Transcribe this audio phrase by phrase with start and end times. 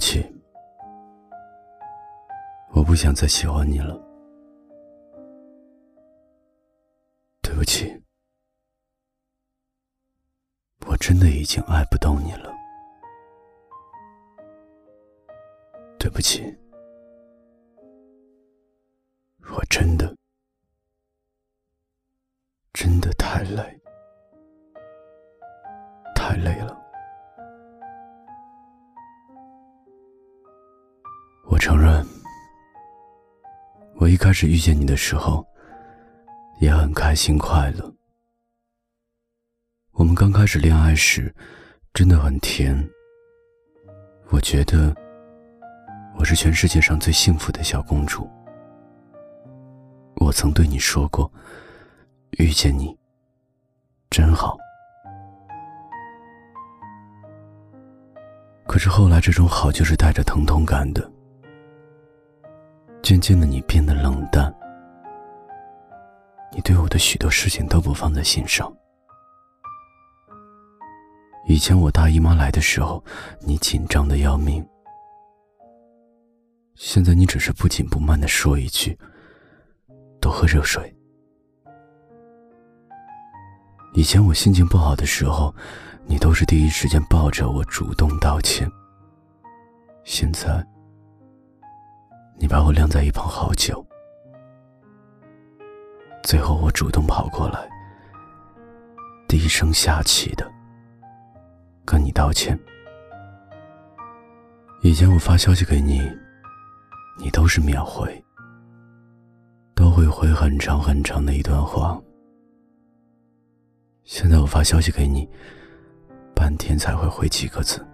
[0.00, 0.26] 对不起，
[2.72, 4.00] 我不想再喜欢你了。
[7.42, 8.02] 对不起，
[10.86, 12.50] 我真的已经爱不动你了。
[15.98, 16.42] 对不起，
[19.54, 20.16] 我真的
[34.20, 35.42] 开始遇见你的时候，
[36.60, 37.90] 也很开心快乐。
[39.92, 41.34] 我们刚开始恋爱时，
[41.94, 42.86] 真的很甜。
[44.28, 44.94] 我觉得
[46.18, 48.28] 我是全世界上最幸福的小公主。
[50.16, 51.32] 我曾对你说过，
[52.32, 52.94] 遇见你
[54.10, 54.58] 真好。
[58.66, 61.10] 可是后来，这种好就是带着疼痛感的。
[63.10, 64.54] 渐渐的，你变得冷淡，
[66.52, 68.72] 你对我的许多事情都不放在心上。
[71.48, 73.02] 以前我大姨妈来的时候，
[73.40, 74.64] 你紧张的要命，
[76.76, 78.96] 现在你只是不紧不慢的说一句
[80.22, 80.94] ：“多喝热水。”
[83.92, 85.52] 以前我心情不好的时候，
[86.06, 88.70] 你都是第一时间抱着我主动道歉。
[90.04, 90.64] 现在。
[92.40, 93.84] 你把我晾在一旁好久，
[96.22, 97.68] 最后我主动跑过来，
[99.28, 100.50] 低声下气的
[101.84, 102.58] 跟你道歉。
[104.80, 106.00] 以前我发消息给你，
[107.18, 108.24] 你都是秒回，
[109.74, 112.00] 都会回很长很长的一段话。
[114.04, 115.28] 现在我发消息给你，
[116.34, 117.86] 半天才会回几个字。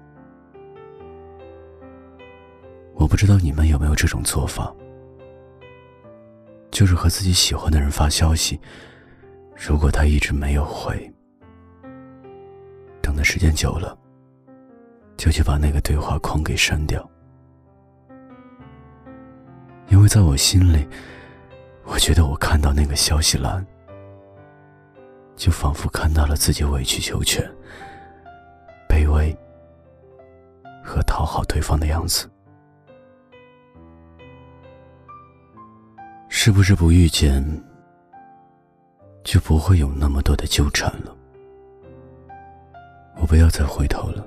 [2.96, 4.74] 我不知道你们有没有这种做法，
[6.70, 8.58] 就是和自己喜欢的人发消息，
[9.54, 11.12] 如果他一直没有回，
[13.02, 13.96] 等的时间久了，
[15.16, 17.06] 就去把那个对话框给删掉，
[19.88, 20.88] 因为在我心里，
[21.84, 23.64] 我觉得我看到那个消息栏，
[25.36, 27.44] 就仿佛看到了自己委曲求全、
[28.88, 29.36] 卑微
[30.82, 32.26] 和讨好对方的样子。
[36.46, 37.44] 是不是不遇见，
[39.24, 41.12] 就不会有那么多的纠缠了？
[43.16, 44.24] 我不要再回头了，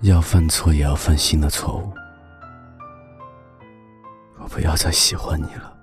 [0.00, 1.92] 要犯错也要犯新的错误。
[4.38, 5.76] 我不要再喜欢你了，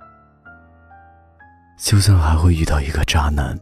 [1.77, 3.55] 就算还会遇到一个渣男，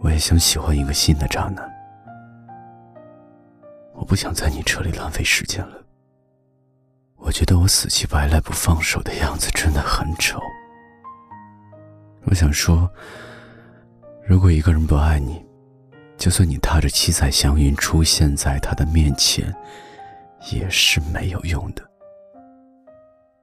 [0.00, 1.70] 我也想喜欢一个新的渣男。
[3.92, 5.81] 我不想在你这里浪费时间了。
[7.32, 10.38] 我觉得我死乞白赖不放手的样子真的很丑。
[12.24, 12.86] 我想说，
[14.22, 15.42] 如果一个人不爱你，
[16.18, 19.50] 就算你踏着七彩祥云出现在他的面前，
[20.52, 21.82] 也是没有用的。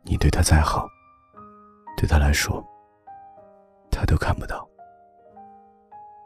[0.04, 0.88] 你对他再好，
[1.98, 2.64] 对他来说，
[3.90, 4.70] 他都看不到。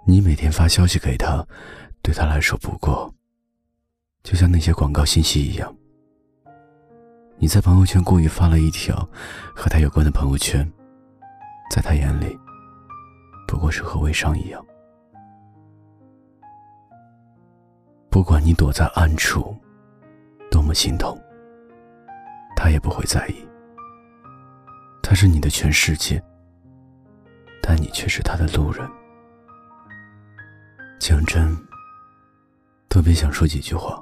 [0.06, 1.48] 你每天发消息给他，
[2.02, 3.10] 对他来说不过，
[4.22, 5.74] 就像那些广告信息一样。
[7.44, 8.96] 你在朋友圈故意发了一条
[9.54, 10.66] 和他有关的朋友圈，
[11.70, 12.40] 在他眼里，
[13.46, 14.66] 不过是和微商一样。
[18.10, 19.54] 不管你躲在暗处，
[20.50, 21.22] 多么心痛，
[22.56, 23.46] 他也不会在意。
[25.02, 26.24] 他是你的全世界，
[27.62, 28.90] 但你却是他的路人。
[30.98, 31.54] 讲真，
[32.88, 34.02] 特别想说几句话。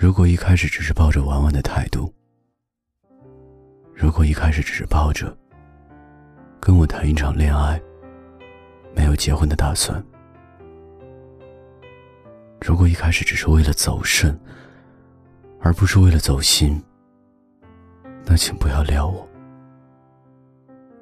[0.00, 2.10] 如果一开始只是抱着玩玩的态度，
[3.94, 5.36] 如果一开始只是抱着
[6.58, 7.78] 跟我谈一场恋爱，
[8.96, 10.02] 没有结婚的打算，
[12.62, 14.34] 如果一开始只是为了走肾，
[15.60, 16.82] 而不是为了走心，
[18.24, 19.28] 那请不要撩我，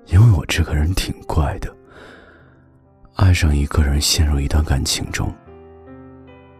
[0.06, 1.72] 因为我这个人挺怪的，
[3.14, 5.32] 爱上一个人，陷入一段感情中，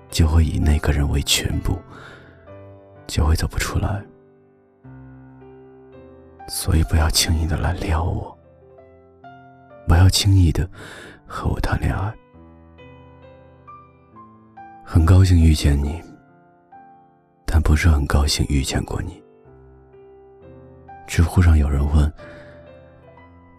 [0.09, 1.77] 就会以那个人为全部。
[3.09, 4.05] 就会走不出来，
[6.47, 8.39] 所以不要轻易的来撩我，
[9.89, 10.69] 不要轻易的
[11.27, 12.15] 和我谈恋爱。
[14.85, 16.03] 很高兴遇见你，
[17.47, 19.23] 但不是很高兴遇见过你。
[21.07, 22.13] 知乎上有人问：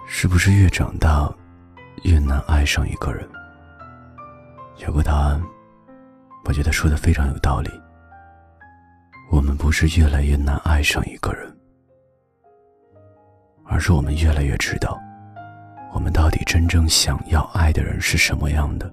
[0.07, 1.27] 是不是越长大
[2.03, 3.27] 越难爱上一个人？
[4.77, 5.41] 有个答案
[6.45, 7.69] 我觉得说的非常有道理。
[9.29, 11.55] 我们不是越来越难爱上一个人，
[13.63, 14.99] 而是我们越来越知道，
[15.93, 18.91] 我们到底真正想要爱的人是什么样的。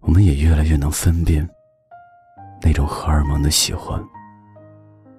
[0.00, 1.48] 我们也越来越能分辨
[2.60, 4.02] 那种荷尔蒙的喜欢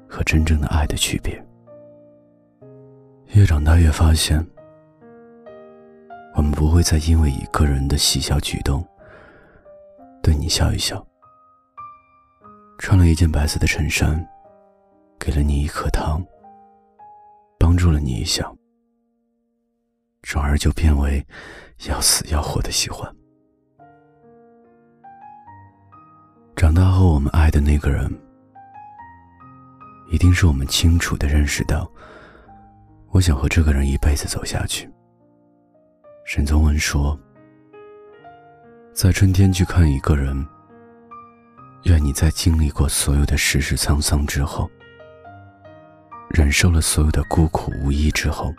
[0.07, 1.43] 和真正的爱的区别。
[3.33, 4.45] 越长大越发现，
[6.35, 8.85] 我们不会再因为一个人的细小举动
[10.21, 11.05] 对你笑一笑，
[12.77, 14.25] 穿了一件白色的衬衫，
[15.19, 16.23] 给了你一颗糖，
[17.57, 18.51] 帮助了你一下，
[20.21, 21.25] 转而就变为
[21.87, 23.09] 要死要活的喜欢。
[26.55, 28.09] 长大后，我们爱的那个人，
[30.11, 31.89] 一定是我们清楚的认识到，
[33.09, 34.89] 我想和这个人一辈子走下去。
[36.25, 37.19] 沈从文说
[38.93, 40.45] ：“在春天去看一个人，
[41.85, 44.69] 愿你在经历过所有的世事沧桑之后，
[46.29, 48.51] 忍受了所有的孤苦无依之后，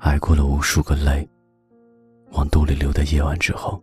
[0.00, 1.28] 挨过了无数个泪
[2.30, 3.82] 往肚里流的夜晚之后。”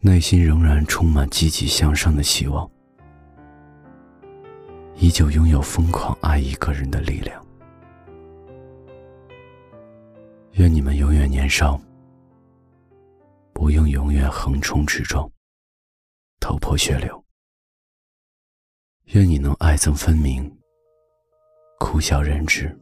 [0.00, 2.68] 内心仍然充满积极向上的希望，
[4.96, 7.44] 依旧拥有疯狂爱一个人的力量。
[10.52, 11.80] 愿你们永远年少，
[13.52, 15.28] 不用永远横冲直撞、
[16.46, 17.24] 头破血流。
[19.06, 20.48] 愿你能爱憎分明、
[21.80, 22.72] 哭笑人知。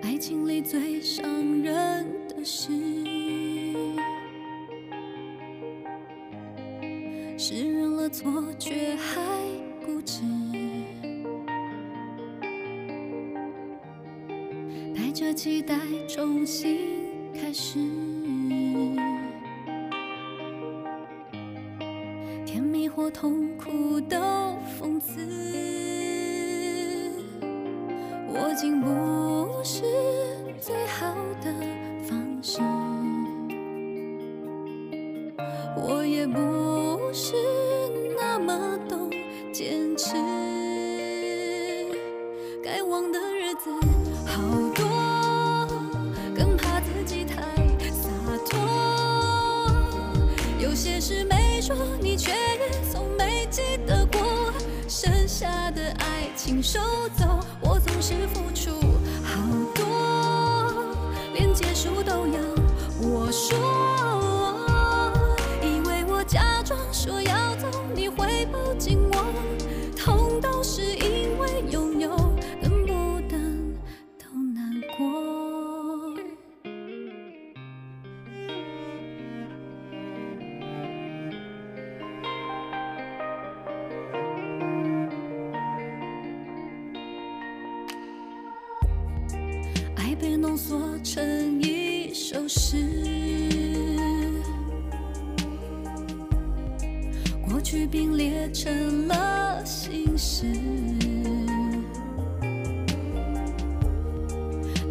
[0.00, 1.22] 爱情里最伤
[1.62, 2.72] 人的事，
[8.12, 9.22] 错却还
[9.86, 10.20] 固执，
[14.94, 16.78] 带着期待重新
[17.32, 17.78] 开始，
[22.44, 24.18] 甜蜜或痛苦都
[24.78, 25.26] 讽刺。
[28.34, 29.84] 握紧不是
[30.60, 31.50] 最好的
[32.04, 32.60] 方式，
[35.78, 37.34] 我也不是
[39.52, 40.14] 坚持。
[42.64, 43.70] 该忘的日子
[44.26, 44.40] 好
[44.74, 44.86] 多，
[46.34, 47.36] 更怕自己太
[47.90, 48.08] 洒
[48.48, 48.58] 脱。
[50.58, 54.22] 有些事没说，你却也从没记得过。
[54.88, 56.80] 剩下的爱，请收
[57.18, 57.40] 走。
[57.60, 58.70] 我总是付出
[59.22, 59.38] 好
[59.74, 59.84] 多，
[61.34, 62.40] 连结束都要
[63.02, 63.58] 我说。
[65.62, 67.68] 以为我假装说要走，
[92.54, 92.76] 是，
[97.48, 100.44] 过去并列成了心事，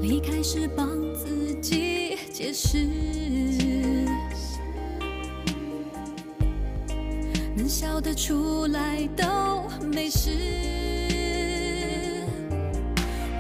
[0.02, 2.80] 离开时帮自己解释，
[7.56, 10.32] 能笑得出来都没事。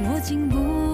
[0.03, 0.90] 我竟不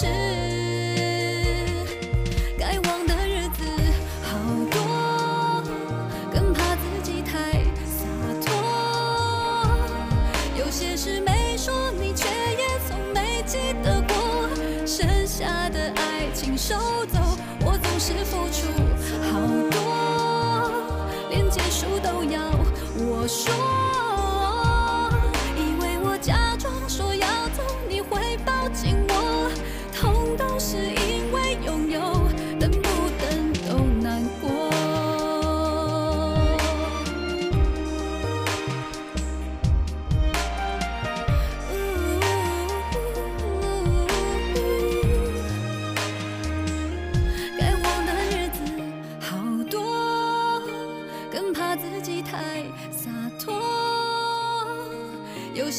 [0.00, 0.37] 是。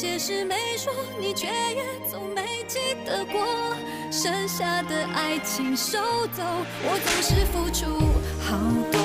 [0.00, 3.46] 些事没说，你却也总没记得过。
[4.10, 6.42] 剩下的爱情收走，
[6.82, 7.84] 我总是付出
[8.40, 8.56] 好
[8.90, 8.99] 多。